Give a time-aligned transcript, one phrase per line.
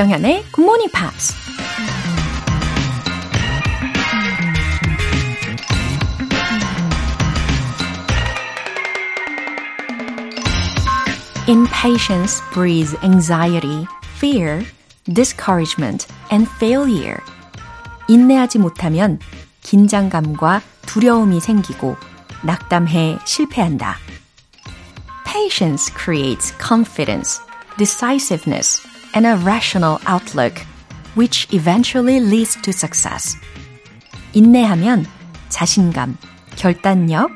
[0.00, 1.34] 조정현의 Good Morning Pops.
[11.48, 14.64] Impatience breeds anxiety, fear,
[15.12, 17.18] discouragement, and failure.
[18.08, 19.18] 인내하지 못하면
[19.60, 21.96] 긴장감과 두려움이 생기고
[22.42, 23.98] 낙담해 실패한다.
[25.26, 27.42] Patience creates confidence,
[27.76, 30.60] decisiveness, and a rational outlook,
[31.14, 33.36] which eventually leads to success.
[34.32, 35.06] 인내하면
[35.48, 36.16] 자신감,
[36.56, 37.30] 결단력,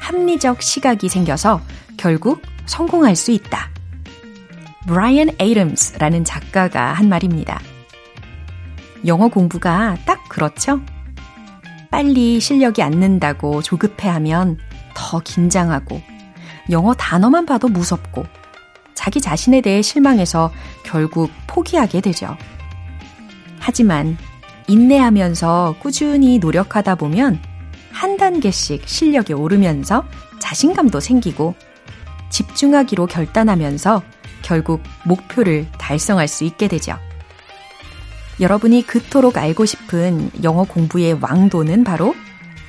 [0.00, 1.60] 합리적 시각이 생겨서
[1.96, 3.70] 결국 성공할 수 있다.
[4.86, 7.60] 브라이언 에이덤스라는 작가가 한 말입니다.
[9.06, 10.80] 영어 공부가 딱 그렇죠?
[11.90, 14.58] 빨리 실력이 안 는다고 조급해하면
[14.94, 16.00] 더 긴장하고
[16.70, 18.24] 영어 단어만 봐도 무섭고
[19.10, 20.52] 자기 자신에 대해 실망해서
[20.84, 22.36] 결국 포기하게 되죠.
[23.58, 24.16] 하지만
[24.68, 27.42] 인내하면서 꾸준히 노력하다 보면
[27.90, 30.04] 한 단계씩 실력이 오르면서
[30.38, 31.56] 자신감도 생기고
[32.30, 34.00] 집중하기로 결단하면서
[34.42, 36.96] 결국 목표를 달성할 수 있게 되죠.
[38.38, 42.14] 여러분이 그토록 알고 싶은 영어 공부의 왕도는 바로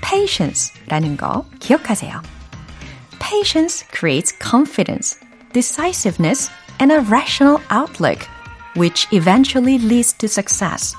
[0.02, 2.20] patience라는 거 기억하세요.
[3.20, 5.21] Patience creates confidence,
[5.52, 6.50] decisiveness,
[6.80, 8.28] and a rational outlook,
[8.76, 10.96] which eventually leads to success.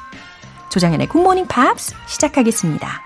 [0.70, 3.02] 조장현의 Good Morning Pops 시작하겠습니다.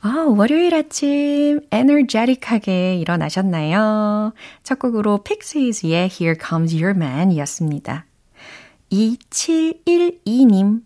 [0.00, 4.32] 아, 월요일 아침 에너제틱하게 일어나셨나요?
[4.62, 8.06] 첫 곡으로 Pixies의 Here Comes Your Man 이었습니다.
[8.92, 10.82] 2712님,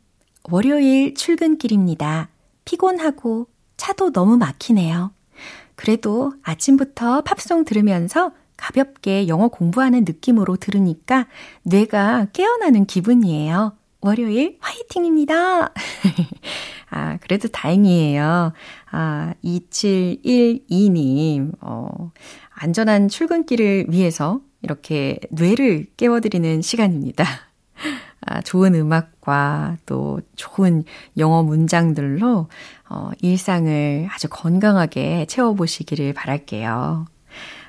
[0.50, 2.30] 월요일 출근길입니다.
[2.64, 5.12] 피곤하고 차도 너무 막히네요.
[5.74, 11.27] 그래도 아침부터 팝송 들으면서 가볍게 영어 공부하는 느낌으로 들으니까
[11.62, 13.74] 뇌가 깨어나는 기분이에요.
[14.02, 15.73] 월요일 화이팅입니다.
[16.90, 18.52] 아, 그래도 다행이에요.
[18.90, 22.12] 아, 2712님, 어,
[22.51, 27.24] 안전한 출근길을 위해서 이렇게 뇌를 깨워드리는 시간입니다.
[28.27, 30.85] 아, 좋은 음악과 또 좋은
[31.17, 32.48] 영어 문장들로
[32.90, 37.06] 어, 일상을 아주 건강하게 채워보시기를 바랄게요.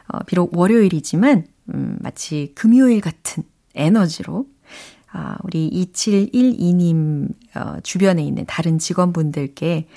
[0.07, 3.44] 어, 비록 월요일이지만 음, 마치 금요일 같은
[3.75, 4.45] 에너지로
[5.13, 9.88] 아, 우리 2712님 어, 주변에 있는 다른 직원분들께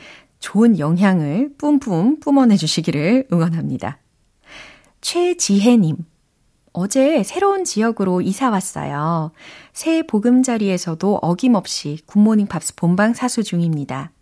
[0.41, 3.99] 좋은 영향을 뿜뿜 뿜어내 주시기를 응원합니다.
[5.01, 5.97] 최지혜님,
[6.73, 9.33] 어제 새로운 지역으로 이사 왔어요.
[9.73, 14.13] 새 보금자리에서도 어김없이 굿모닝 팝스 본방 사수 중입니다.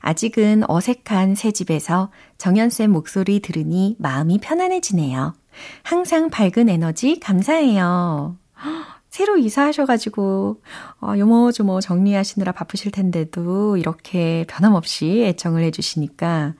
[0.00, 2.10] 아직은 어색한 새 집에서
[2.44, 5.32] 정연쌤 목소리 들으니 마음이 편안해지네요.
[5.82, 8.36] 항상 밝은 에너지 감사해요.
[9.08, 10.60] 새로 이사하셔가지고,
[11.00, 16.52] 어, 요모조모 정리하시느라 바쁘실 텐데도 이렇게 변함없이 애청을 해주시니까,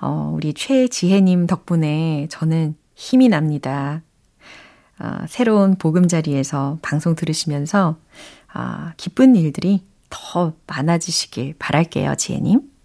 [0.00, 4.02] 어, 우리 최지혜님 덕분에 저는 힘이 납니다.
[5.00, 7.96] 어, 새로운 보금자리에서 방송 들으시면서,
[8.52, 12.75] 아, 기쁜 일들이 더 많아지시길 바랄게요, 지혜님.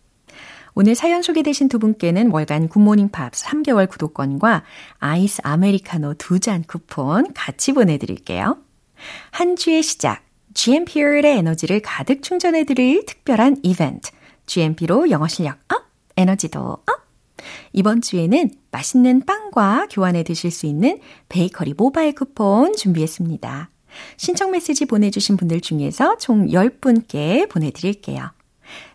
[0.74, 4.64] 오늘 사연 소개되신 두 분께는 월간 굿모닝 팝스 3개월 구독권과
[5.00, 8.58] 아이스 아메리카노 두 잔 쿠폰 같이 보내드릴게요.
[9.32, 10.24] 한 주의 시작,
[10.54, 14.12] GMP의 에너지를 가득 충전해드릴 특별한 이벤트,
[14.46, 15.84] GMP로 영어 실력 up,
[16.18, 16.86] 에너지도 up!
[17.74, 21.00] 이번 주에는 맛있는 빵과 교환해 드실 수 있는
[21.30, 23.70] 베이커리 모바일 쿠폰 준비했습니다.
[24.18, 28.32] 신청 메시지 보내주신 분들 중에서 총 10분께 보내드릴게요.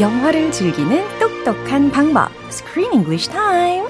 [0.00, 3.86] 영화를 즐기는 똑 똑똑한 방법, Screen English Time.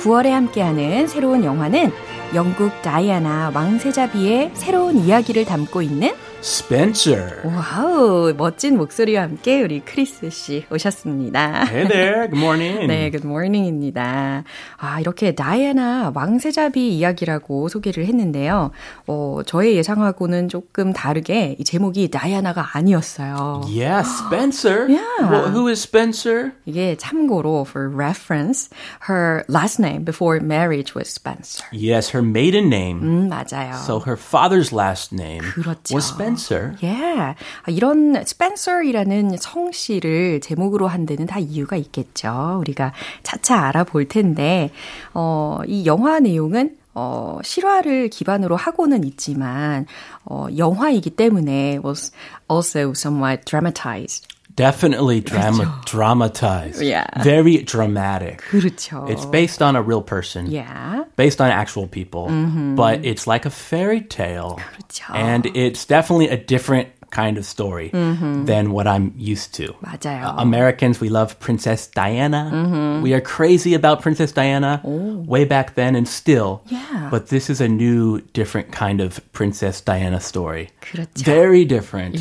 [0.00, 1.92] 9월에 함께하는 새로운 영화는
[2.34, 6.12] 영국 다이아나 왕세자비의 새로운 이야기를 담고 있는
[6.50, 7.42] Spencer.
[7.44, 11.64] 와우, 멋진 목소리와 함께 우리 크리스 씨 오셨습니다.
[11.66, 12.28] Hey there.
[12.28, 12.86] Good morning.
[12.86, 14.44] 네, good morning입니다.
[14.76, 18.70] 아, 이렇게 다이애나 왕세자비 이야기라고 소개를 했는데요.
[19.08, 23.62] 어, 저의 예상하고는 조금 다르게 이 제목이 다이아나가 아니었어요.
[23.66, 24.86] Yeah, Spencer.
[24.88, 25.28] Yeah.
[25.28, 26.52] Well, who is Spencer?
[26.64, 28.70] 이게 참고로 for reference,
[29.08, 31.64] her last name before marriage was Spencer.
[31.72, 33.00] Yes, her maiden name.
[33.02, 33.74] 음, 맞아요.
[33.84, 35.92] So her father's last name 그렇죠.
[35.92, 36.35] was Spencer.
[36.82, 36.86] 예.
[36.86, 37.38] Yeah.
[37.68, 42.58] 이런 스펜서이라는 성씨를 제목으로 한 데는 다 이유가 있겠죠.
[42.60, 42.92] 우리가
[43.22, 44.70] 차차 알아볼 텐데,
[45.14, 49.84] 어, 이 영화 내용은 어, 실화를 기반으로 하고는 있지만,
[50.24, 52.10] 어, 영화이기 때문에 was
[52.50, 54.26] also somewhat dramatized.
[54.55, 56.81] Definitely drama- dramatized.
[56.81, 57.07] Yeah.
[57.23, 58.41] Very dramatic.
[58.51, 59.09] 그렇죠.
[59.09, 60.51] It's based on a real person.
[60.51, 61.05] yeah.
[61.15, 62.27] Based on actual people.
[62.75, 64.59] But it's like a fairy tale.
[64.59, 65.15] 그렇죠.
[65.15, 69.73] And it's definitely a different kind of story than what I'm used to.
[69.83, 70.23] 맞아요.
[70.31, 73.01] Uh, Americans, we love Princess Diana.
[73.03, 76.61] We are crazy about Princess Diana way back then and still.
[76.69, 77.09] Yeah.
[77.11, 80.69] But this is a new, different kind of Princess Diana story.
[80.79, 81.25] 그렇죠.
[81.25, 82.15] Very different.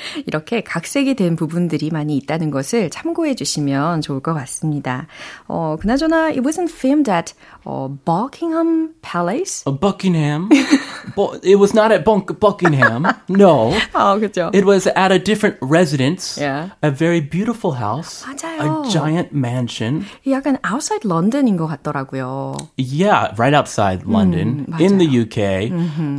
[0.25, 5.05] 이렇게 각색이 된 부분들이 많이 있다는 것을 참고해 주시면 좋을 것 같습니다.
[5.47, 7.33] 어, 그나저나 it wasn't filmed at
[7.63, 9.63] 어, Buckingham Palace.
[9.67, 10.49] Uh, Buckingham.
[11.15, 13.05] Bu- it was not at Bunk- Buckingham.
[13.29, 13.71] No.
[13.93, 14.34] 아, 그렇죠.
[14.53, 16.37] It was at a different residence.
[16.37, 16.69] Yeah.
[16.81, 18.23] A very beautiful house.
[18.25, 18.85] 맞아요.
[18.85, 20.05] A giant mansion.
[20.27, 22.55] 약간 outside London인 것 같더라고요.
[22.77, 25.71] Yeah, right outside London, in the UK.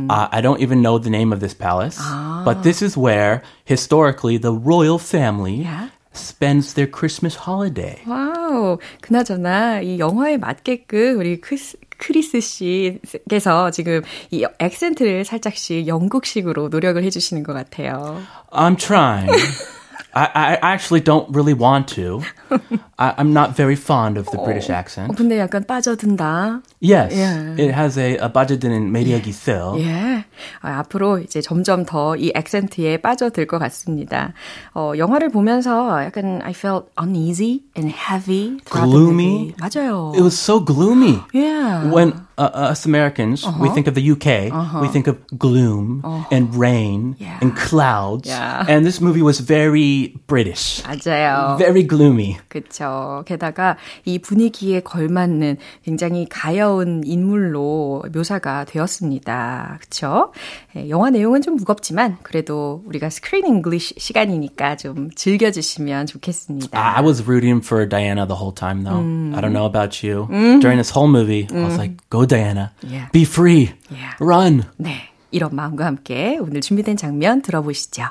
[0.09, 1.99] Uh, I don't even know the name of this palace,
[2.45, 5.89] but this is where historically the royal family Yeah.
[6.13, 7.99] spends their Christmas holiday.
[8.05, 8.77] 와우.
[9.01, 17.42] 그나저나 이 영화에 맞게끔 우리 크리스, 크리스 씨께서 지금 이 accent를 살짝씩 영국식으로 노력을 해주시는
[17.42, 18.22] 것 같아요.
[18.50, 19.30] I'm trying.
[20.17, 22.21] I, I actually don't really want to.
[22.99, 25.15] I, I'm not very fond of the British 어, accent.
[25.17, 26.61] 근데 약간 빠져든다.
[26.81, 27.55] Yes, Yeah.
[27.57, 29.75] it has a, a 빠져드는 매력이 있어.
[29.79, 30.25] 예.
[30.61, 34.33] 아, 앞으로 이제 점점 더 이 액센트에 빠져들 것 같습니다.
[34.75, 38.59] 어, 영화를 보면서 약간 I felt uneasy and heavy.
[38.65, 39.53] throughout the Gloomy?
[39.53, 39.55] movie.
[39.59, 40.13] 맞아요.
[40.15, 41.21] It was so gloomy.
[41.33, 41.89] yeah.
[41.91, 44.51] When uh, us Americans, we think of the UK,
[44.81, 46.01] we think of gloom
[46.31, 47.37] and rain Yeah.
[47.41, 48.27] and clouds.
[48.29, 48.65] Yeah.
[48.67, 51.57] And this movie was very British, 맞아요.
[51.57, 52.37] very gloomy.
[52.49, 53.23] 그쵸.
[53.25, 59.77] 게다가 이 분위기에 걸맞는 굉장히 가여운 인물로 묘사가 되었습니다.
[59.81, 60.31] 그쵸?
[60.75, 66.77] 예, 영화 내용은 좀 무겁지만 그래도 우리가 스크린 잉글리시 시간이니까 좀 즐겨주시면 좋겠습니다.
[66.79, 69.01] I I was rooting for Diana the whole time, though.
[69.35, 70.27] I don't know about you.
[70.61, 72.73] During this whole movie, I was like, "Go, Diana!
[72.81, 73.09] Yeah.
[73.11, 73.73] Be free!
[73.89, 74.13] Yeah.
[74.19, 75.09] Run!" 네.
[75.31, 78.03] 이런 마음과 함께 오늘 준비된 장면 들어보시죠.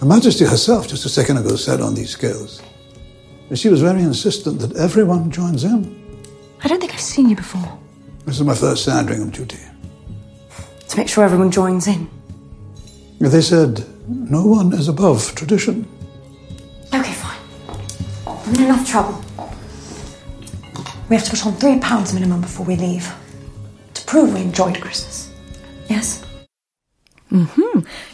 [0.00, 2.60] Her Majesty herself, just a second ago, said on these scales
[3.48, 5.88] that she was very insistent that everyone joins in.
[6.62, 7.66] I don't think I've seen you before.
[8.26, 9.58] This is my first Sandringham duty.
[10.88, 12.08] To make sure everyone joins in.
[13.18, 15.86] They said no one is above tradition.
[16.92, 17.40] Okay, fine.
[18.26, 19.16] I'm in enough trouble.
[21.09, 23.07] We have to put on three pounds minimum before we leave.
[23.93, 25.29] To prove we enjoyed Christmas.
[25.89, 26.23] Yes?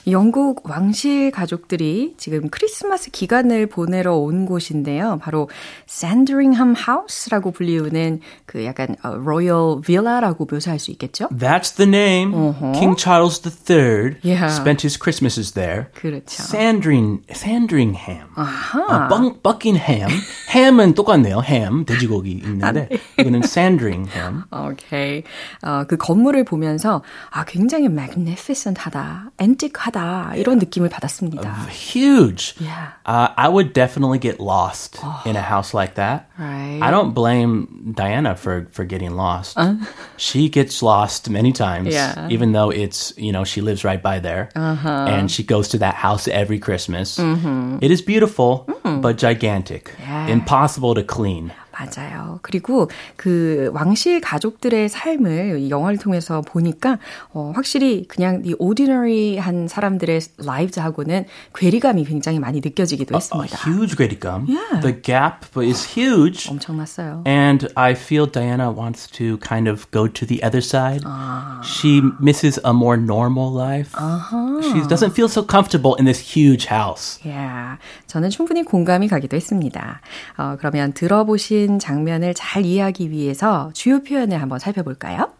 [0.08, 5.20] 영국 왕실 가족들이 지금 크리스마스 기간을 보내러 온 곳인데요.
[5.22, 5.50] 바로
[5.86, 11.28] 샌드링함 하우스라고 불리우는 그 약간 로열 빌라라고 묘사할 수 있겠죠?
[11.30, 12.32] That's the name.
[12.74, 14.50] King Charles III Yeah.
[14.52, 15.92] spent his Christmases there.
[15.94, 16.42] 그렇죠.
[16.42, 18.30] Sandring, Sandringham.
[18.36, 20.10] 아, 벙, Buckingham.
[20.54, 21.42] Ham은 똑같네요.
[21.44, 22.90] ham, 돼지고기 있는데.
[23.20, 24.44] 이거는 Sandringham.
[24.52, 25.24] 오케이.
[25.64, 31.68] 어, 그 건물을 보면서 아 굉장히 magnificent하다, antique하다 이런 느낌을 받았습니다.
[31.70, 32.56] Huge.
[32.60, 32.94] Yeah.
[33.06, 36.30] Uh, I would definitely get lost in a house like that.
[36.38, 36.80] Right.
[36.82, 39.58] I don't blame Diana for, for getting lost.
[39.58, 39.86] Uh-huh.
[40.18, 42.28] She gets lost many times, Yeah.
[42.30, 44.50] even though it's, you know, she lives right by there.
[44.56, 45.06] Uh-huh.
[45.10, 47.18] And she goes to that house every Christmas.
[47.18, 47.80] Mm-hmm.
[47.82, 49.02] It is beautiful, mm.
[49.02, 49.92] but gigantic.
[50.00, 50.28] Yeah.
[50.28, 51.54] Impossible to clean.
[51.74, 52.40] 맞아요.
[52.42, 57.00] 그리고 그 왕실 가족들의 삶을 영화를 통해서 보니까
[57.34, 61.26] 어, 확실히 그냥 이 ordinary한 사람들의 lives하고는
[61.56, 63.58] 괴리감이 굉장히 많이 느껴지기도 했습니다.
[63.58, 64.48] A, a huge 괴리감.
[64.48, 64.82] Yeah.
[64.82, 66.50] The gap is huge.
[66.50, 67.24] 엄청났어요.
[67.26, 71.02] And I feel Diana wants to kind of go to the other side.
[71.06, 71.62] 아.
[71.64, 73.92] She misses a more normal life.
[73.98, 74.62] Uh-huh.
[74.62, 77.20] She doesn't feel so comfortable in this huge house.
[77.26, 77.78] Yeah.
[78.08, 80.02] 저는 충분히 공감이 가기도 했습니다.
[80.38, 85.32] 어, 그러면 들어보신 장면을 잘 이해하기 위해서 주요 표현을 한번 살펴볼까요?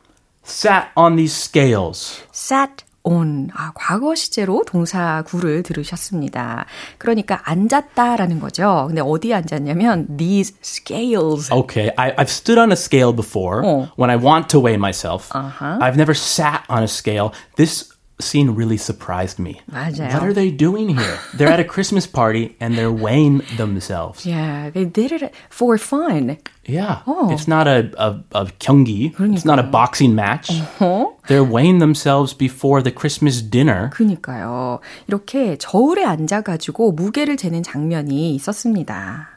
[0.46, 2.22] Sat on these scales.
[2.34, 3.50] Sat on.
[3.54, 6.66] 아, 과거 시제로 동사 구를 들으셨습니다.
[6.98, 8.86] 그러니까 앉았다라는 거죠.
[8.88, 11.52] 근데 어디에 앉았냐면 these scales.
[11.52, 13.90] Okay, I, I've stood on a scale before 어.
[13.98, 15.30] when I want to weigh myself.
[15.36, 15.80] Uh-huh.
[15.82, 17.32] I've never sat on a scale.
[17.56, 19.61] This scene really surprised me.
[19.71, 20.13] 맞아요.
[20.13, 21.19] What are they doing here?
[21.35, 24.27] They're at a Christmas party and they're weighing themselves.
[24.27, 26.39] Yeah, they did it for fun.
[26.67, 27.03] Yeah.
[27.07, 27.31] Oh.
[27.31, 29.15] It's not a, a, a 경기.
[29.19, 30.51] It's not a boxing match.
[30.51, 31.07] Uh-huh.
[31.29, 33.91] They're weighing themselves before the Christmas dinner.
[33.95, 34.81] 그니까요.
[35.07, 39.32] 이렇게 저울에 앉아가지고 무게를 재는 장면이 있었습니다.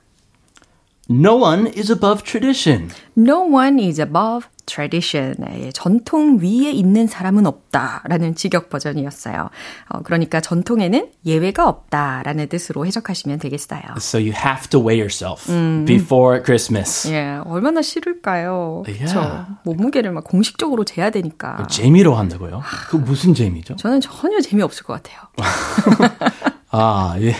[1.08, 2.90] No one is above tradition.
[3.16, 5.36] No one is above tradition.
[5.54, 9.48] 예, 전통 위에 있는 사람은 없다라는 직역 버전이었어요.
[9.88, 13.80] 어, 그러니까 전통에는 예외가 없다라는 뜻으로 해석하시면 되겠어요.
[13.98, 15.46] So you have to weigh yourself
[15.86, 17.08] before Christmas.
[17.08, 18.82] 예, 얼마나 싫을까요?
[18.88, 19.14] Yeah.
[19.14, 19.46] 그렇죠.
[19.64, 21.64] 몸무게를 막 공식적으로 재야 되니까.
[21.70, 22.62] 재미로 한다고요?
[22.88, 23.76] 그 무슨 재미죠?
[23.76, 25.20] 저는 전혀 재미 없을 것 같아요.
[26.78, 27.32] 아, 예.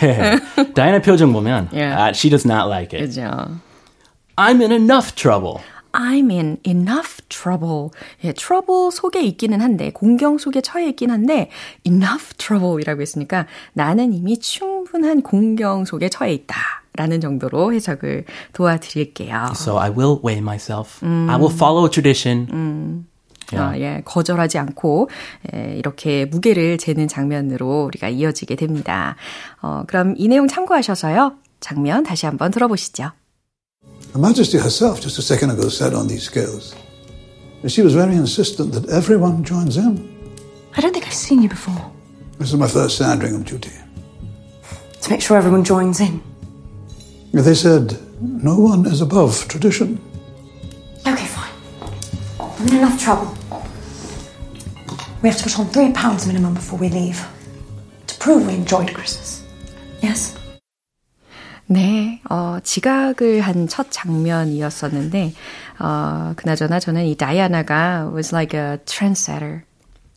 [0.75, 1.95] 다이나 표정 보면 Yeah.
[1.95, 3.05] uh, she does not like it.
[3.07, 3.61] 그죠?
[4.37, 5.61] I'm in enough trouble.
[5.93, 7.91] I'm in enough trouble.
[8.25, 11.51] 예, trouble 속에 있기는 한데, 공경 속에 처해 있긴 한데,
[11.87, 16.57] enough trouble이라고 했으니까 나는 이미 충분한 공경 속에 처해 있다.
[16.99, 18.25] 라는 정도로 해석을
[18.55, 19.53] 도와드릴게요.
[19.53, 21.05] So I will weigh myself.
[21.05, 22.49] I will follow tradition.
[22.51, 23.05] Yeah.
[23.55, 25.09] 아, 예, 거절하지 않고
[25.55, 29.17] 예, 이렇게 무게를 재는 장면으로 우리가 이어지게 됩니다.
[29.63, 31.35] 어, 그럼 이 내용 참고하셔서요.
[31.61, 33.13] 장면 다시 한번 들어보시죠.
[34.15, 36.75] Her Majesty herself, just a second ago, sat on these scales.
[37.63, 40.09] And she was very insistent that everyone joins in.
[40.77, 41.81] I don't think I've seen you before.
[42.39, 43.73] This is my first Sandringham duty.
[45.03, 46.21] To make sure everyone joins in.
[47.33, 49.99] They said, no one is above tradition.
[52.75, 53.33] Enough trouble.
[55.23, 57.21] We have to put on three pounds minimum before we leave.
[58.07, 59.43] To prove we enjoyed Christmas.
[60.03, 60.37] Yes?
[61.69, 65.33] 네, 어, 지각을 한 첫 장면이었었는데,
[65.81, 69.63] 어, 그나저나 저는 이 다이아나가 was like a trendsetter.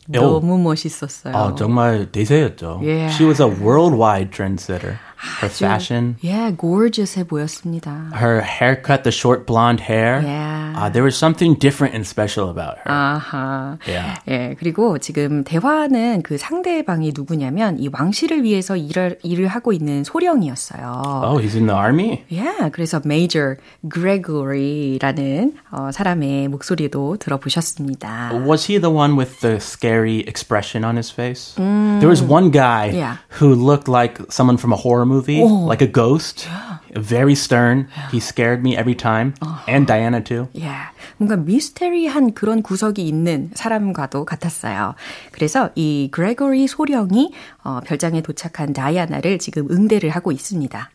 [0.08, 1.36] 너무 멋있었어요.
[1.36, 2.82] 아, 정말 대세였죠.
[2.84, 3.10] Yeah.
[3.14, 4.98] She was a worldwide trendsetter.
[5.41, 8.11] Her fashion, 예, gorgeous해 보였습니다.
[8.21, 10.21] her haircut, the short blonde hair.
[10.23, 10.75] Yeah.
[10.77, 12.93] Uh, there was something different and special about her.
[12.93, 13.79] 아하.
[13.89, 14.21] Yeah.
[14.29, 21.23] 예, 그리고 지금 대화는 그 상대방이 누구냐면 이 왕실을 위해서 일을, 일을 하고 있는 소령이었어요.
[21.25, 22.25] Oh, he's in the army?
[22.31, 23.57] 예, 그래서 Major
[23.91, 28.33] Gregory라는 어, 사람의 목소리도 들어보셨습니다.
[28.47, 31.55] Was he the one with the scary expression on his face?
[31.57, 33.17] There was one guy Yeah.
[33.41, 36.47] who looked like someone from a horror movie, like a ghost.
[36.97, 37.89] Very stern.
[38.13, 39.35] He scared me every time.
[39.67, 40.47] And Diana too.
[40.57, 40.71] 예,
[41.17, 44.95] 뭔가 미스테리한 그런 구석이 있는 사람과도 같았어요.
[45.33, 47.33] 그래서 이 그레고리 소령이
[47.65, 50.91] 어, 별장에 도착한 다이아나를 지금 응대를 하고 있습니다.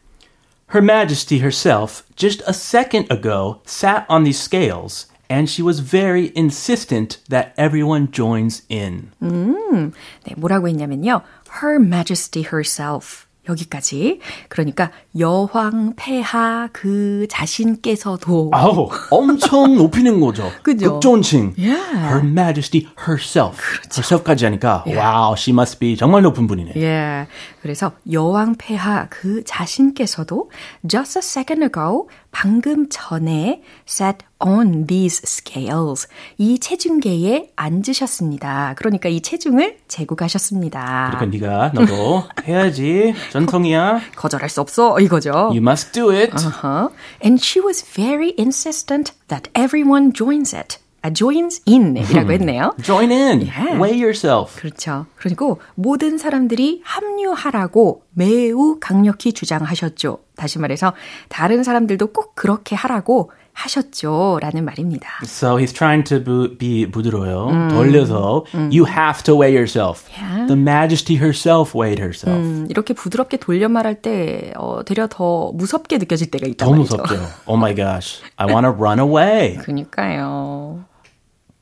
[0.73, 6.31] Her Majesty herself, just a second ago, sat on these scales, and she was very
[6.35, 9.09] insistent that everyone joins in.
[9.19, 11.21] 네, 뭐라고 했냐면요.
[11.61, 13.22] Her Majesty herself.
[13.48, 14.20] 여기까지.
[14.48, 20.50] 그러니까 여왕 폐하 그 자신께서도 아우, 엄청 높이는 거죠.
[20.62, 20.94] 그죠?
[20.94, 21.54] 극존칭.
[21.58, 21.96] Yeah.
[21.96, 23.58] Her Majesty herself.
[23.94, 26.72] herself까지 하니까, wow, she must be 정말 높은 분이네.
[26.76, 27.26] 예.
[27.62, 30.50] 그래서 여왕 폐하 그 자신께서도
[30.88, 38.74] just a second ago 방금 전에 sat on these scales 이 체중계에 앉으셨습니다.
[38.76, 41.12] 그러니까 이 체중을 재고 가셨습니다.
[41.12, 43.14] 그러니까 네가 너도 해야지.
[43.30, 44.00] 전통이야.
[44.16, 45.30] 거절할 수 없어 이거죠.
[45.30, 46.32] You must do it.
[46.34, 46.90] Uh-huh.
[47.24, 50.78] And she was very insistent that everyone joins it.
[51.04, 52.72] 아, joins in이라고 했네요.
[52.82, 53.46] Join in.
[53.46, 53.78] Yeah.
[53.78, 54.58] Weigh yourself.
[54.58, 55.04] 그렇죠.
[55.16, 60.20] 그리고 모든 사람들이 합류하라고 매우 강력히 주장하셨죠.
[60.34, 60.94] 다시 말해서
[61.28, 64.38] 다른 사람들도 꼭 그렇게 하라고 하셨죠.
[64.40, 65.08] 라는 말입니다.
[65.24, 66.24] So he's trying to
[66.56, 67.48] be 부드러워요.
[67.50, 67.68] 음.
[67.68, 68.70] 돌려서 음.
[68.72, 70.08] you have to weigh yourself.
[70.10, 70.46] Yeah.
[70.46, 72.40] The majesty herself weighed herself.
[72.42, 76.96] 음, 이렇게 부드럽게 돌려 말할 때 어, 되려 더 무섭게 느껴질 때가 있단 더 말이죠.
[76.96, 77.14] 무섭죠.
[77.46, 78.22] Oh my gosh.
[78.36, 79.58] I want to run away.
[79.58, 80.82] 그니까요.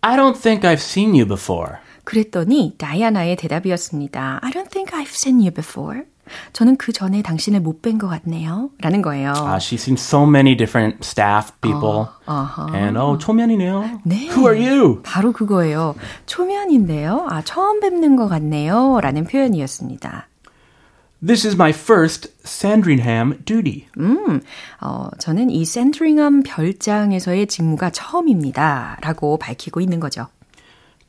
[0.02, 1.76] I don't think I've seen you before.
[2.04, 4.40] 그랬더니 다이아나의 대답이었습니다.
[4.42, 6.02] I don't think I've seen you before.
[6.52, 8.70] 저는 그 전에 당신을 못 뵌 것 같네요.
[8.80, 9.32] 라는 거예요.
[9.32, 12.08] Uh, she's seen so many different staff people.
[12.26, 12.74] Uh, uh-huh.
[12.74, 14.00] And oh, 초면이네요.
[14.04, 14.28] 네.
[14.30, 15.02] Who are you?
[15.02, 15.94] 바로 그거예요.
[16.26, 17.26] 초면인데요.
[17.28, 18.98] 아, 처음 뵙는 것 같네요.
[19.00, 20.26] 라는 표현이었습니다.
[21.21, 23.87] This is my first Sandringham duty.
[23.97, 24.41] 음,
[24.81, 28.97] 어, 저는 이 샌드링함 별장에서의 직무가 처음입니다.
[29.01, 30.27] 라고 밝히고 있는 거죠.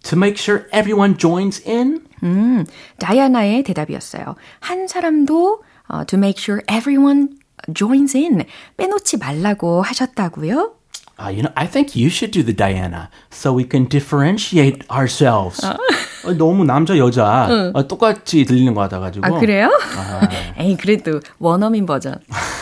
[0.04, 2.06] To make sure everyone joins in?
[2.22, 2.64] 음,
[2.98, 4.36] 다이아나의 대답이었어요.
[4.60, 7.36] 한 사람도 uh, to make sure everyone
[7.74, 8.44] joins in
[8.78, 10.72] 빼놓지 말라고 하셨다고요?
[11.20, 15.60] Uh, you know, I think you should do the Diana so we can differentiate ourselves.
[16.25, 16.33] 어?
[16.33, 17.71] 너무 남자 여자 응.
[17.73, 19.25] 어, 똑같이 들리는 거 같아가지고.
[19.25, 19.69] 아 그래요?
[19.97, 20.27] 아.
[20.57, 22.15] 에이 그래도 원어민 버전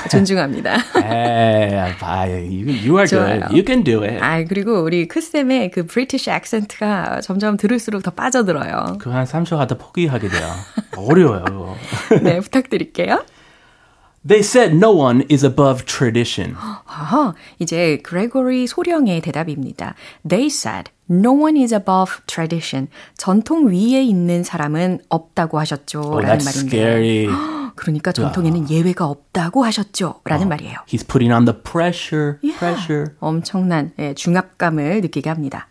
[0.09, 0.75] 존중합니다.
[0.97, 3.39] 에이, 봐, you, you are 좋아요.
[3.41, 3.53] good.
[3.53, 4.17] You can do it.
[4.21, 8.97] 아 그리고 우리 크쌤의 그 브리티시 액센트가 점점 들을수록 더 빠져들어요.
[8.99, 10.47] 그 한 3초 하다 포기하게 돼요.
[10.97, 11.75] 어려워요.
[12.23, 13.23] 네 부탁드릴게요.
[14.23, 16.55] They said no one is above tradition.
[16.55, 19.95] 아하, 이제 그레고리 소령의 대답입니다.
[20.27, 22.87] They said no one is above tradition.
[23.17, 26.01] 전통 위에 있는 사람은 없다고 하셨죠.
[26.01, 26.77] Oh, 라는 말인데.
[26.77, 27.27] Scary.
[27.75, 30.21] 그러니까 전통에는 예외가 없다고 하셨죠.
[30.25, 30.77] 라는 oh, 말이에요.
[30.87, 32.37] He's putting on the pressure.
[32.59, 33.15] Pressure.
[33.19, 35.67] 엄청난 예, 중압감을 느끼게 합니다.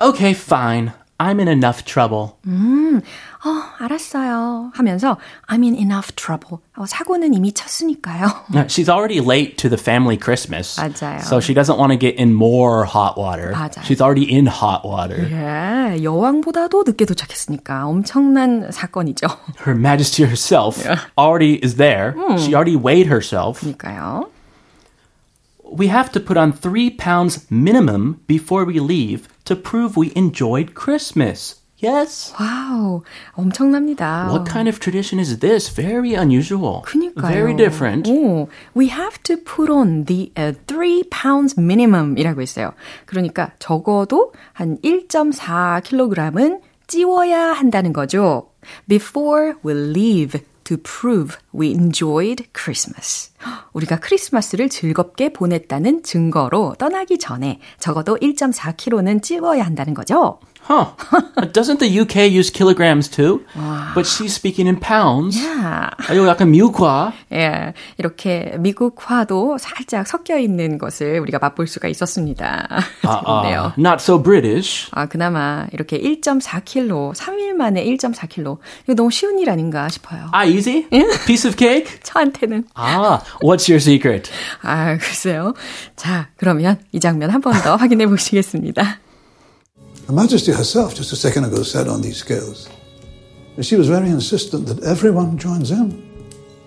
[0.00, 0.92] Okay, fine.
[1.21, 2.37] I'm in enough trouble.
[2.47, 3.01] 음,
[3.43, 4.71] 어, 알았어요.
[4.73, 5.17] 하면서
[5.49, 6.59] I'm in enough trouble.
[6.77, 8.27] 어, 사고는 이미 쳤으니까요.
[8.67, 10.79] She's already late to the family Christmas.
[10.79, 11.19] 맞아요.
[11.19, 13.51] So she doesn't want to get in more hot water.
[13.51, 13.83] 맞아요.
[13.83, 15.27] She's already in hot water.
[15.29, 19.27] 예, 여왕보다도 늦게 도착했으니까 엄청난 사건이죠.
[19.65, 21.01] Her Majesty herself yeah.
[21.17, 22.13] already is there.
[22.15, 22.37] 음.
[22.39, 23.59] She already weighed herself.
[23.59, 24.29] 그러니까요.
[25.69, 30.74] We have to put on three pounds minimum before we leave to prove we enjoyed
[30.74, 31.60] Christmas.
[31.84, 32.32] Yes.
[32.38, 34.28] 와우, 엄청납니다.
[34.30, 35.68] What kind of tradition is this?
[35.68, 36.82] Very unusual.
[36.86, 37.28] 그니까요.
[37.28, 38.08] Very different.
[38.08, 42.72] 오, we have to put on the uh, three pounds minimum이라고 있어요.
[43.04, 48.50] 그러니까 적어도 한 1.4kg은 찌워야 한다는 거죠.
[48.88, 53.30] Before we leave to prove we enjoyed Christmas.
[53.72, 60.40] 우리가 크리스마스를 즐겁게 보냈다는 증거로 떠나기 전에 적어도 1.4kg는 찌워야 한다는 거죠.
[60.66, 60.92] Huh.
[61.52, 63.44] Doesn't the UK use kilograms too?
[63.94, 65.36] But she's speaking in pounds.
[65.36, 65.90] Yeah.
[66.10, 67.12] 이거 약간 미국화.
[67.32, 67.74] 예.
[67.98, 72.66] 이렇게 미국화도 살짝 섞여 있는 것을 우리가 맛볼 수가 있었습니다.
[73.02, 74.88] 아, 아, not so British.
[74.92, 78.56] 아, 그나마 이렇게 1.4kg, 3일 만에 1.4kg.
[78.84, 80.28] 이거 너무 쉬운 일 아닌가 싶어요.
[80.32, 80.86] 아, easy?
[81.26, 82.00] Piece of cake?
[82.02, 82.64] 저한테는.
[82.74, 84.30] 아, what's your secret?
[84.62, 85.52] 아, 글쎄요.
[85.96, 88.98] 자, 그러면 이 장면 한 번 더 확인해 보시겠습니다.
[90.06, 92.68] Her Majesty herself, just a second ago, said on these scales
[93.62, 96.02] she was very insistent that everyone joins in.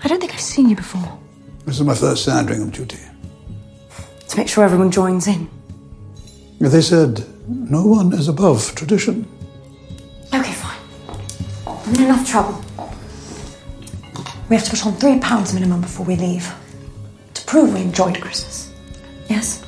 [0.04, 1.19] I don't think I've seen you before.
[1.65, 3.00] This is my first Sandringham duty.
[4.30, 5.50] To make sure everyone joins in.
[6.60, 9.28] They said no one is above tradition.
[10.34, 10.80] Okay, fine.
[11.67, 12.63] I'm in enough trouble.
[14.50, 16.54] We have to put on three pounds minimum before we leave.
[17.34, 18.73] To prove we enjoyed Christmas.
[19.30, 19.66] Yes?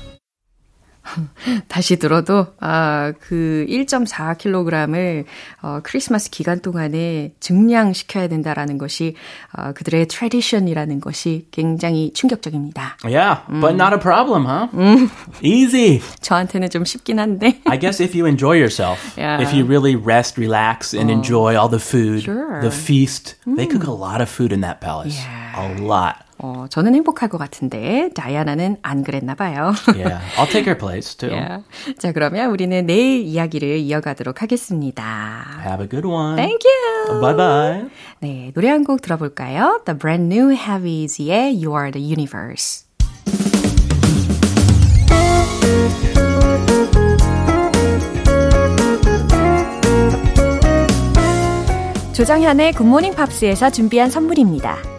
[1.68, 5.26] 다시 들어도 아, 그 1.4kg을
[5.62, 9.16] 어, 크리스마스 기간 동안에 증량시켜야 된다라는 것이
[9.54, 12.98] 어, 그들의 트레디션이라는 것이 굉장히 충격적입니다.
[13.04, 13.62] Yeah, 음.
[13.62, 14.70] but not a problem, huh?
[14.74, 15.10] 음.
[15.42, 16.02] Easy.
[16.22, 17.62] 저한테는 좀 쉽긴 한데.
[17.66, 19.42] I guess if you enjoy yourself, yeah.
[19.42, 21.14] if you really rest, relax, and 어.
[21.14, 22.62] enjoy all the food, sure.
[22.62, 23.56] the feast, 음.
[23.56, 25.18] they cook a lot of food in that palace.
[25.18, 25.60] Yeah.
[25.60, 26.29] A lot.
[26.42, 29.74] 어, 저는 행복할 것 같은데 다이아나는 안 그랬나 봐요.
[29.94, 31.30] yeah, I'll take her place too.
[31.30, 31.64] Yeah.
[31.98, 35.46] 자, 그러면 우리는 내일 이야기를 이어가도록 하겠습니다.
[35.66, 36.36] Have a good one.
[36.38, 37.20] Thank you.
[37.22, 37.90] Bye bye.
[38.20, 39.82] 네, 노래 한 곡 들어볼까요?
[39.86, 42.86] The Brand New Heavies의 You Are the Universe.
[52.14, 54.99] 조정현의 굿모닝 팝스에서 준비한 선물입니다.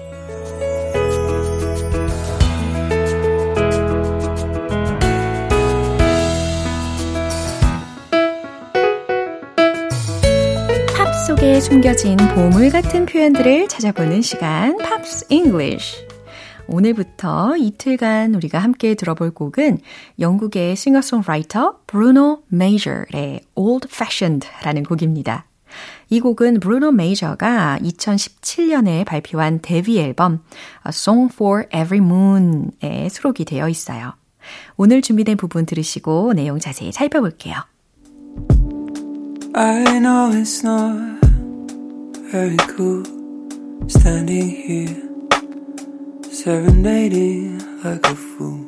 [11.61, 16.03] 숨겨진 보물 같은 표현들을 찾아보는 시간, Pops English.
[16.67, 19.77] 오늘부터 이틀간 우리가 함께 들어볼 곡은
[20.19, 25.45] 영국의 싱어송라이터 브루노 메이저의 Old Fashioned라는 곡입니다.
[26.09, 30.43] 이 곡은 브루노 메이저가 2017년에 발표한 데뷔 앨범
[30.83, 34.15] A Song for Every Moon에 수록이 되어 있어요.
[34.77, 37.55] 오늘 준비된 부분 들으시고 내용 자세히 살펴볼게요.
[39.53, 41.20] I know it's not
[42.31, 43.03] very cool
[43.89, 44.95] standing here
[46.31, 48.65] serenading like a fool,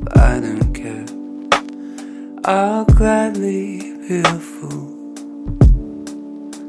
[0.00, 1.06] but I don't care.
[2.44, 4.88] I'll gladly be a fool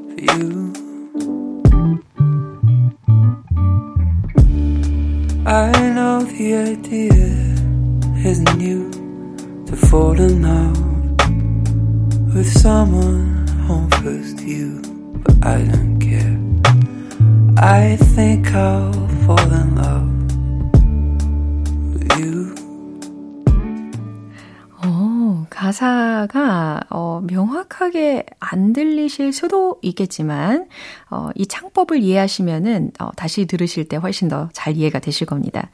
[0.09, 0.73] for you.
[5.47, 7.25] I know the idea
[8.29, 8.91] isn't new
[9.65, 10.77] to fall in love
[12.35, 14.83] with someone on first view,
[15.23, 15.96] but I don't.
[17.59, 18.93] I think I'll
[19.25, 20.17] fall in love
[25.57, 30.67] 가사가 어, 명확하게 안 들리실 수도 있겠지만
[31.09, 35.69] 어, 이 창법을 이해하시면은 어, 다시 들으실 때 훨씬 더 잘 이해가 되실 겁니다.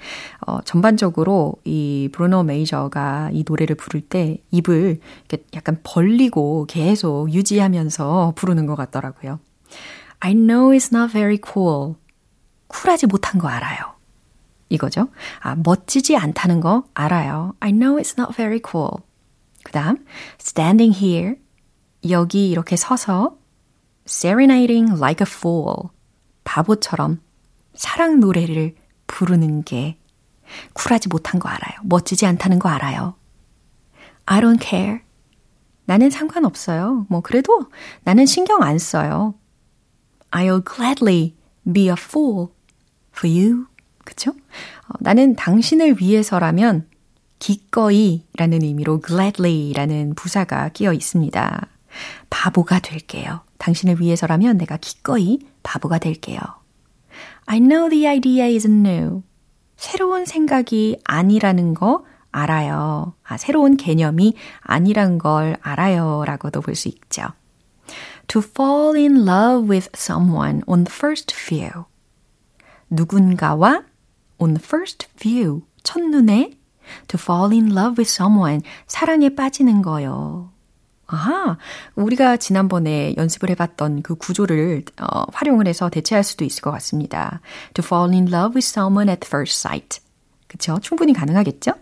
[0.48, 8.34] 어, 전반적으로 이 브루노 메이저가 이 노래를 부를 때 입을 이렇게 약간 벌리고 계속 유지하면서
[8.36, 9.40] 부르는 것 같더라고요.
[10.26, 11.96] I know it's not very cool.
[12.68, 13.94] 쿨하지 못한 거 알아요.
[14.70, 15.10] 이거죠.
[15.42, 17.54] 아, 멋지지 않다는 거 알아요.
[17.60, 19.04] I know it's not very cool.
[19.66, 20.06] 그 다음,
[20.40, 21.36] standing here.
[22.10, 23.38] 여기 이렇게 서서
[24.08, 25.90] serenading like a fool.
[26.46, 27.20] 바보처럼
[27.76, 28.76] 사랑 노래를
[29.08, 29.98] 부르는 게
[30.72, 31.82] 쿨하지 못한 거 알아요.
[31.84, 33.16] 멋지지 않다는 거 알아요.
[34.26, 35.02] I don't care.
[35.84, 37.08] 나는 상관없어요.
[37.10, 37.68] 뭐, 그래도
[38.06, 39.36] 나는 신경 안 써요.
[40.34, 41.36] I'll gladly
[41.72, 42.50] be a fool
[43.16, 43.68] for you.
[44.04, 44.32] 그쵸?
[44.32, 46.88] 어, 나는 당신을 위해서라면
[47.40, 51.68] 기꺼이 라는 의미로 gladly 라는 부사가 끼어 있습니다.
[52.30, 53.42] 바보가 될게요.
[53.58, 56.40] 당신을 위해서라면 내가 기꺼이 바보가 될게요.
[57.46, 59.24] I know the idea isn't new.
[59.78, 63.14] 새로운 생각이 아니라는 거 알아요.
[63.24, 66.24] 아, 새로운 개념이 아니란 걸 알아요.
[66.26, 67.28] 라고도 볼 수 있죠.
[68.28, 71.86] To fall in love with someone on first view.
[72.90, 73.84] 누군가와
[74.40, 75.62] on first view.
[75.84, 76.58] 첫눈에
[77.08, 80.52] to fall in love with someone, 사랑에 빠지는 거요.
[81.08, 81.58] 아하,
[81.96, 87.42] 우리가 지난번에 연습을 해봤던 그 구조를 어, 활용을 해서 대체할 수도 있을 것 같습니다.
[87.76, 90.02] To fall in love with someone at first sight.
[90.48, 90.80] 그쵸?
[90.82, 91.74] 충분히 가능하겠죠?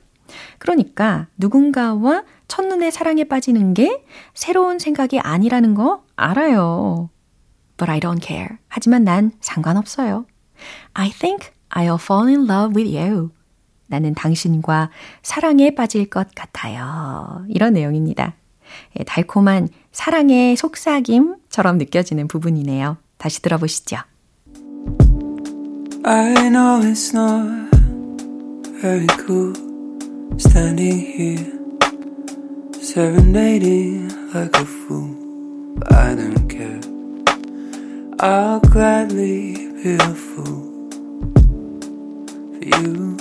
[0.57, 7.09] 그러니까 누군가와 첫눈에 사랑에 빠지는 게 새로운 생각이 아니라는 거 알아요.
[7.77, 8.57] But I don't care.
[8.67, 10.25] 하지만 난 상관없어요.
[10.93, 13.31] I think I'll fall in love with you.
[13.87, 14.89] 나는 당신과
[15.23, 17.45] 사랑에 빠질 것 같아요.
[17.49, 18.35] 이런 내용입니다.
[18.99, 22.97] 예, 달콤한 사랑의 속삭임처럼 느껴지는 부분이네요.
[23.17, 23.97] 다시 들어보시죠.
[26.03, 27.69] I know it's not
[28.81, 29.53] very cool
[30.37, 31.61] standing here
[32.81, 35.15] serenading like a fool,
[35.91, 36.81] I don't care.
[38.19, 40.89] I'll gladly be a fool
[42.53, 43.17] for you.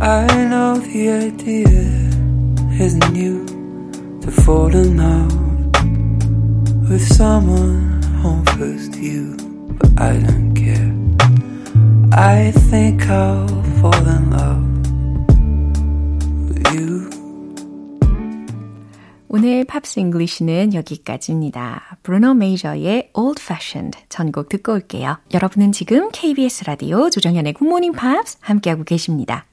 [0.00, 1.68] I know the idea
[2.80, 3.46] isn't new
[4.20, 5.32] to fall in love
[6.88, 9.36] with someone on first view,
[9.78, 10.91] but I don't care.
[12.14, 13.48] I think I'll
[13.78, 14.66] fall in love
[16.50, 17.08] with you.
[19.28, 21.96] 오늘 Pops English는 여기까지입니다.
[22.02, 25.20] 브루노 메이저의 Old Fashioned 전곡 듣고 올게요.
[25.32, 29.46] 여러분은 지금 KBS 라디오 조정현의 굿모닝 팝스 함께하고 계십니다.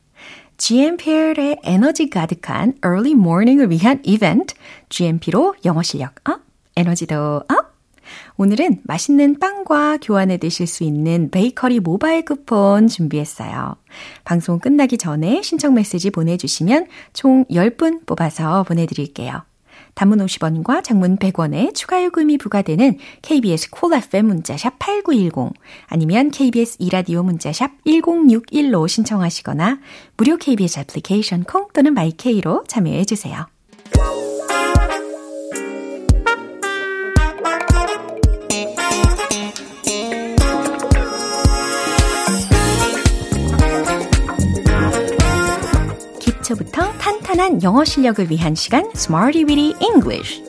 [0.57, 4.53] GMP의 에너지 가득한 early morning을 위한 이벤트,
[4.89, 6.41] GMP로 영어 실력 up,
[6.75, 7.78] 에너지도 up!
[8.41, 13.75] 오늘은 맛있는 빵과 교환해 드실 수 있는 베이커리 모바일 쿠폰 준비했어요.
[14.23, 19.43] 방송 끝나기 전에 신청 메시지 보내주시면 총 10분 뽑아서 보내드릴게요.
[19.93, 25.51] 단문 50원과 장문 100원의 추가 요금이 부과되는 KBS 쿨 FM 문자샵 8910
[25.87, 29.79] 아니면 KBS 2라디오 문자샵 1061로 신청하시거나
[30.15, 33.47] 무료 KBS 애플리케이션 콩 또는 마이케이로 참여해 주세요.
[46.49, 50.43] 기초부터 탄탄한 영어 실력을 위한 시간 Smarty Weedy English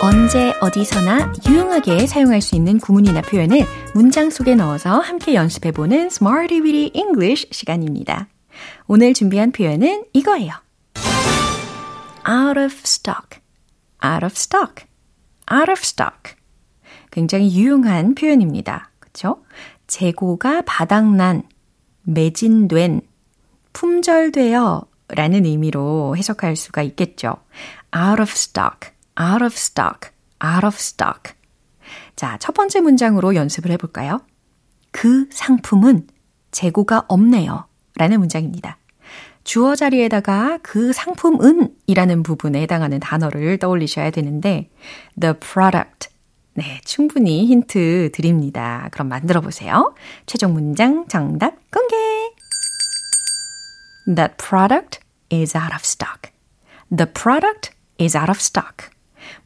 [0.00, 6.90] 언제 어디서나 유용하게 사용할 수 있는 구문이나 표현을 문장 속에 넣어서 함께 연습해보는 Smarty Weedy
[6.94, 8.28] English 시간입니다.
[8.86, 10.52] 오늘 준비한 표현은 이거예요.
[12.28, 13.40] out of stock,
[14.04, 14.86] out of stock,
[15.52, 16.34] out of stock.
[17.10, 18.90] 굉장히 유용한 표현입니다.
[18.98, 19.44] 그쵸?
[19.86, 21.44] 재고가 바닥난,
[22.02, 23.02] 매진된,
[23.72, 27.36] 품절되어 라는 의미로 해석할 수가 있겠죠.
[27.96, 30.10] out of stock, out of stock,
[30.44, 31.34] out of stock.
[32.16, 34.20] 자, 첫 번째 문장으로 연습을 해볼까요?
[34.90, 36.06] 그 상품은
[36.50, 37.66] 재고가 없네요.
[37.96, 38.78] 라는 문장입니다.
[39.44, 44.70] 주어 자리에다가 그 상품은 이라는 부분에 해당하는 단어를 떠올리셔야 되는데,
[45.20, 46.08] the product.
[46.54, 48.88] 네, 충분히 힌트 드립니다.
[48.92, 49.94] 그럼 만들어 보세요.
[50.26, 51.96] 최종 문장 정답 공개!
[54.06, 55.00] That product
[55.32, 56.30] is out of stock.
[56.94, 58.88] The product is out of stock.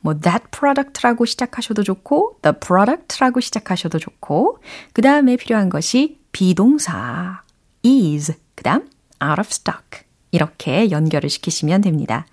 [0.00, 4.58] 뭐 that product라고 시작하셔도 좋고 the product라고 시작하셔도 좋고
[4.92, 7.42] 그 다음에 필요한 것이 비동사
[7.84, 8.88] is 그 다음
[9.22, 12.26] out of stock 이렇게 연결을 시키시면 됩니다.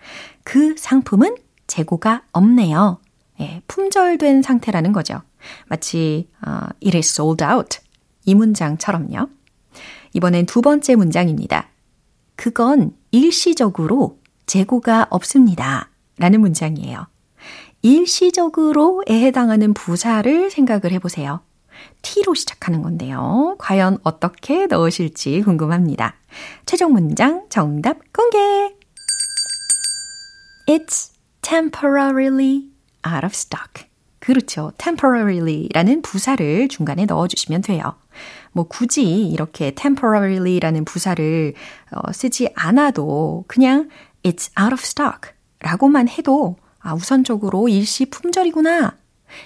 [0.43, 1.35] 그 상품은
[1.67, 2.99] 재고가 없네요.
[3.39, 5.21] 예, 품절된 상태라는 거죠.
[5.67, 7.79] 마치 uh, it is sold out
[8.25, 9.29] 이 문장처럼요.
[10.13, 11.69] 이번엔 두 번째 문장입니다.
[12.35, 15.89] 그건 일시적으로 재고가 없습니다.
[16.17, 17.07] 라는 문장이에요.
[17.81, 21.41] 일시적으로에 해당하는 부사를 생각을 해보세요.
[22.01, 23.55] T로 시작하는 건데요.
[23.59, 26.15] 과연 어떻게 넣으실지 궁금합니다.
[26.65, 28.75] 최종 문장 정답 공개!
[30.67, 31.11] It's
[31.41, 32.69] temporarily
[33.05, 33.85] out of stock.
[34.19, 34.71] 그렇죠.
[34.77, 37.95] temporarily라는 부사를 중간에 넣어주시면 돼요.
[38.51, 41.53] 뭐 굳이 이렇게 temporary라는 부사를
[41.91, 43.89] 어, 쓰지 않아도 그냥
[44.23, 48.95] it's out of stock 라고만 해도 아, 우선적으로 일시 품절이구나.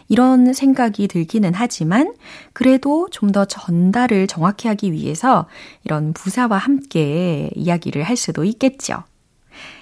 [0.08, 2.13] 이런 생각이 들기는 하지만
[2.54, 5.47] 그래도 좀 더 전달을 정확히 하기 위해서
[5.84, 9.04] 이런 부사와 함께 이야기를 할 수도 있겠죠.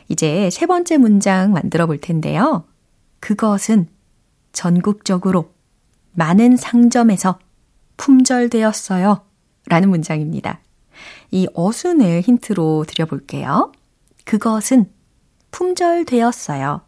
[0.10, 2.66] 이제 세 번째 문장 만들어 볼 텐데요.
[3.20, 3.88] 그것은
[4.52, 5.52] 전국적으로
[6.14, 7.40] 많은 상점에서
[7.98, 9.22] 품절되었어요.
[9.68, 10.60] 라는 문장입니다.
[11.32, 13.72] 이 어순을 힌트로 드려볼게요.
[14.26, 14.90] 그것은
[15.52, 16.82] 품절되었어요.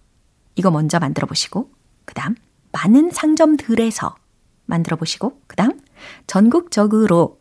[0.55, 1.71] 이거 먼저 만들어 보시고,
[2.05, 2.35] 그 다음,
[2.71, 4.15] 많은 상점들에서
[4.65, 5.79] 만들어 보시고, 그 다음,
[6.27, 7.39] 전국적으로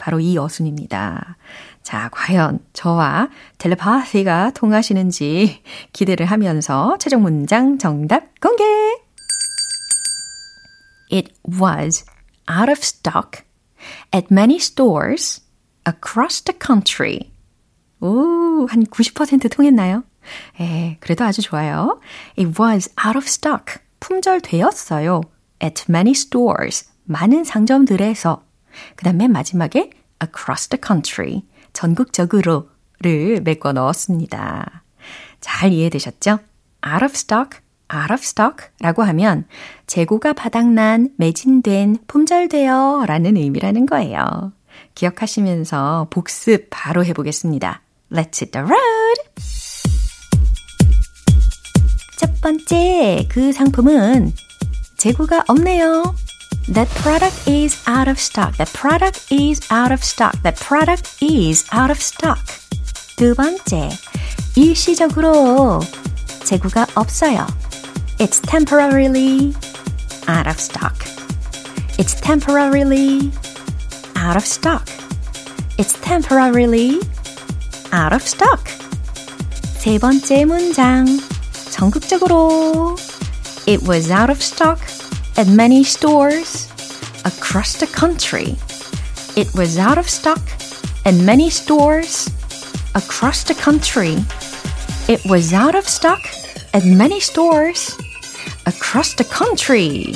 [0.00, 1.36] 바로 이 어순입니다.
[1.82, 3.28] 자, 과연 저와
[3.58, 8.64] 텔레파시가 통하시는지 기대를 하면서 최종 문장 정답 공개!
[11.12, 12.04] It was
[12.48, 13.44] out of stock
[14.14, 15.42] at many stores
[15.86, 17.32] across the country.
[18.00, 20.04] 오, 한 90% 통했나요?
[20.60, 22.00] 예, 그래도 아주 좋아요.
[22.38, 23.80] It was out of stock.
[24.00, 25.20] 품절되었어요.
[25.62, 26.88] At many stores.
[27.04, 28.42] 많은 상점들에서.
[28.96, 29.90] 그 다음 맨 마지막에
[30.22, 31.42] across the country.
[31.72, 34.82] 전국적으로를 메꿔 넣었습니다.
[35.40, 36.38] 잘 이해되셨죠?
[36.86, 37.60] out of stock,
[37.92, 39.46] out of stock 라고 하면
[39.86, 44.52] 재고가 바닥난, 매진된, 품절되어 라는 의미라는 거예요.
[44.94, 47.82] 기억하시면서 복습 바로 해보겠습니다.
[48.10, 49.59] Let's hit the road!
[52.39, 54.33] 첫 번째, 그 상품은
[54.97, 56.15] 재고가 없네요.
[56.73, 58.57] That product is out of stock.
[58.57, 60.41] That product is out of stock.
[60.41, 62.41] That product is out of stock.
[63.17, 63.89] 두 번째,
[64.55, 65.81] 일시적으로
[66.43, 67.45] 재고가 없어요.
[68.17, 69.53] It's temporarily
[70.27, 70.95] out of stock.
[71.97, 73.31] It's temporarily
[74.17, 74.85] out of stock.
[75.77, 76.99] It's temporarily
[77.93, 78.63] out of stock.
[79.77, 81.05] 세 번째 문장.
[81.71, 82.97] 전국적으로
[83.67, 84.79] It was out of stock
[85.37, 86.69] at many stores
[87.25, 88.55] across the country.
[89.35, 90.39] It was out of stock
[91.03, 92.29] at many stores
[92.93, 94.17] across the country.
[95.07, 96.21] It was out of stock
[96.73, 97.97] at many stores
[98.65, 100.15] across the country.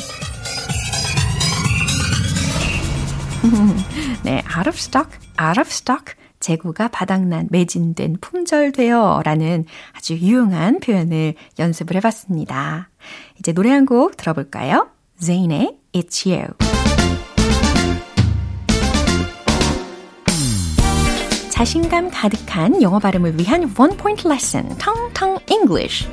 [4.23, 6.15] 네, out of stock, out of stock.
[6.44, 12.90] 재고가 바닥난 매진된 품절되어 라는 아주 유용한 표현을 연습을 해봤습니다.
[13.38, 14.88] 이제 노래 한 곡 들어볼까요?
[15.22, 16.48] Zane의 It's You.
[21.48, 26.06] 자신감 가득한 영어 발음을 위한 원 포인트 레슨, 텅텅 English.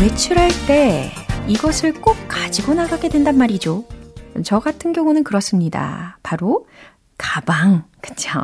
[0.00, 3.84] 외출할 때 이것을 꼭 가지고 나가게 된단 말이죠.
[4.44, 6.18] 저 같은 경우는 그렇습니다.
[6.22, 6.66] 바로
[7.18, 8.40] 가방, 그쵸?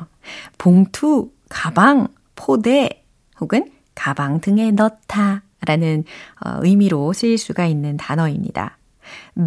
[0.58, 3.04] 봉투, 가방, 포대,
[3.40, 6.04] 혹은 가방 등에 넣다 라는
[6.44, 8.78] 어, 의미로 쓰일 수가 있는 단어입니다.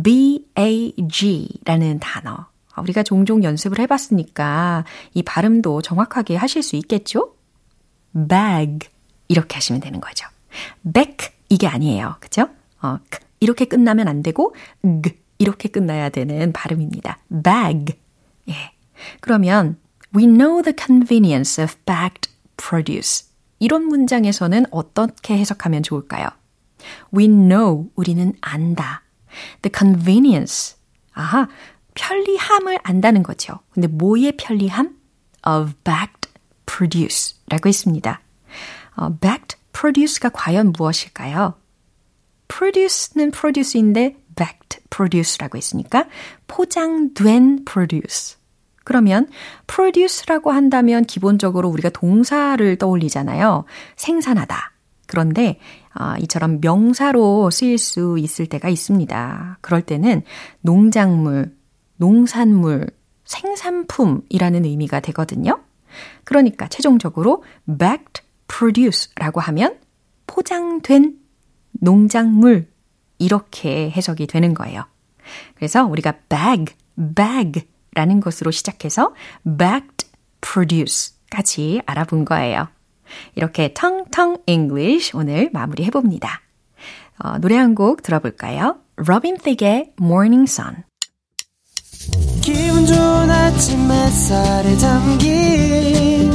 [0.03, 2.47] bag 라는 단어.
[2.75, 7.35] 우리가 종종 연습을 해봤으니까 이 발음도 정확하게 하실 수 있겠죠?
[8.13, 8.79] bag
[9.27, 10.27] 이렇게 하시면 되는 거죠.
[10.91, 12.15] back 이게 아니에요.
[12.19, 12.49] 그죠?
[12.81, 12.97] 어,
[13.43, 14.55] 이렇게 끝나면 안 되고
[15.03, 17.19] g 이렇게 끝나야 되는 발음입니다.
[17.43, 17.97] bag.
[18.47, 18.53] 예.
[19.19, 19.77] 그러면
[20.15, 23.27] we know the convenience of bagged produce.
[23.59, 26.29] 이런 문장에서는 어떻게 해석하면 좋을까요?
[27.13, 29.03] We know, 우리는 안다.
[29.61, 30.77] The convenience.
[31.13, 31.49] 아하,
[31.95, 33.59] 편리함을 안다는 거죠.
[33.71, 34.95] 근데 뭐의 편리함?
[35.45, 36.29] Of bagged
[36.65, 38.21] produce 라고 했습니다.
[38.95, 41.55] 어, bagged produce가 과연 무엇일까요?
[42.53, 46.05] Produce는 produce인데 bagged produce라고 했으니까
[46.47, 48.37] 포장된 produce.
[48.83, 49.27] 그러면
[49.65, 53.65] produce라고 한다면 기본적으로 우리가 동사를 떠올리잖아요.
[53.95, 54.71] 생산하다.
[55.07, 55.59] 그런데
[55.93, 59.59] 아, 이처럼 명사로 쓰일 수 있을 때가 있습니다.
[59.61, 60.23] 그럴 때는
[60.61, 61.55] 농작물,
[61.97, 62.87] 농산물,
[63.25, 65.61] 생산품이라는 의미가 되거든요.
[66.23, 69.77] 그러니까 최종적으로 backed produce라고 하면
[70.27, 71.22] 포장된
[71.73, 72.67] 농작물
[73.19, 74.85] 이렇게 해석이 되는 거예요.
[75.55, 76.75] 그래서 우리가 bag,
[77.15, 79.13] bag 라는 것으로 시작해서
[79.45, 80.07] backed
[80.41, 82.67] produce까지 알아본 거예요.
[83.35, 86.41] 이렇게 텅텅 English 오늘 마무리해 봅니다.
[87.19, 88.77] 어, 노래 한 곡 들어볼까요?
[88.97, 90.83] Robin Thicke의 Morning Sun.
[92.41, 96.31] 기분 좋은 아침 햇살에 담긴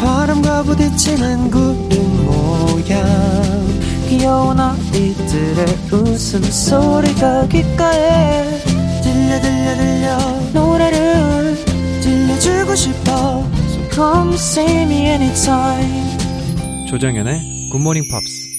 [0.00, 3.81] 바람과 부딪히는 구름 모양
[4.12, 8.58] 귀여운 아이들의 웃음소리가 귓가에
[9.02, 10.18] 들려 들려 들려
[10.52, 11.56] 노래를
[12.02, 16.18] 들려주고 싶어 So come see me anytime
[16.90, 18.52] 조정연의 굿모닝 팝스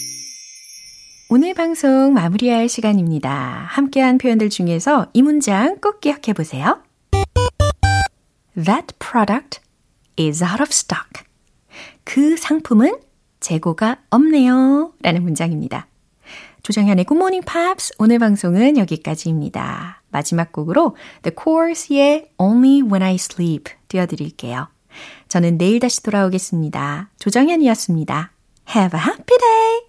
[1.29, 3.67] 오늘 방송 마무리할 시간입니다.
[3.69, 6.81] 함께한 표현들 중에서 이 문장 꼭 기억해 보세요.
[8.55, 9.59] That product
[10.19, 11.23] is out of stock.
[12.03, 13.12] 그 상품은
[13.43, 14.93] 재고가 없네요.
[15.01, 15.87] 라는 문장입니다.
[16.63, 20.01] 조정현의 Good Morning Pops 오늘 방송은 여기까지입니다.
[20.09, 24.69] 마지막 곡으로 The Course의 Only When I Sleep 띄워드릴게요.
[25.27, 27.09] 저는 내일 다시 돌아오겠습니다.
[27.19, 28.31] 조정현이었습니다.
[28.75, 29.83] Have a happy day!